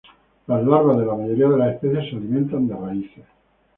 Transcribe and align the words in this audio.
Las 0.47 0.65
larvas 0.65 0.97
de 0.97 1.05
la 1.05 1.13
mayoría 1.13 1.47
de 1.47 1.57
las 1.59 1.75
especies 1.75 2.09
se 2.09 2.15
alimentan 2.15 2.67
de 2.67 2.75
raíces. 2.75 3.25